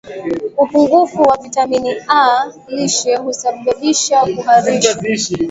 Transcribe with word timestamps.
upungufu 0.57 1.21
wa 1.21 1.37
vitamini 1.37 1.91
A 2.07 2.51
lishe 2.67 3.15
husababisha 3.15 4.25
kuharisha 4.35 4.93